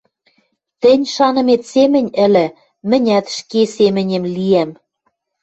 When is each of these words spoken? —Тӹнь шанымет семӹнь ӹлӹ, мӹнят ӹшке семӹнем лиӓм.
—Тӹнь 0.81 1.05
шанымет 1.15 1.61
семӹнь 1.71 2.11
ӹлӹ, 2.25 2.45
мӹнят 2.89 3.25
ӹшке 3.31 3.61
семӹнем 3.75 4.23
лиӓм. 4.35 4.71